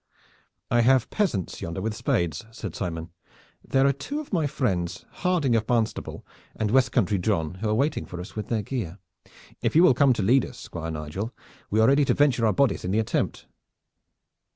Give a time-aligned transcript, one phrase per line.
[0.71, 3.11] "I have peasants yonder with spades," said Simon.
[3.63, 7.75] "There are two of my friends, Harding of Barnstable and West country John who are
[7.75, 8.97] waiting for us with their gear.
[9.61, 11.35] If you will come to lead us, Squire Nigel,
[11.69, 13.45] we are ready to venture our bodies in the attempt."